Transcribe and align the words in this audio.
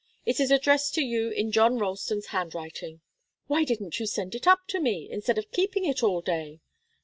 It 0.25 0.39
is 0.39 0.49
addressed 0.49 0.95
to 0.95 1.03
you 1.03 1.29
in 1.29 1.51
John 1.51 1.77
Ralston's 1.77 2.25
handwriting." 2.33 3.01
"Why 3.45 3.63
didn't 3.63 3.99
you 3.99 4.07
send 4.07 4.33
it 4.33 4.47
up 4.47 4.61
to 4.69 4.79
me, 4.79 5.07
instead 5.07 5.37
of 5.37 5.51
keeping 5.51 5.85
it 5.85 6.01
all 6.01 6.21
day?" 6.21 6.59